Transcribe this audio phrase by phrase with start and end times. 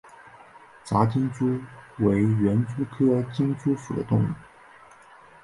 [0.83, 1.61] 杂金蛛
[1.99, 4.27] 为园蛛科金蛛属的动物。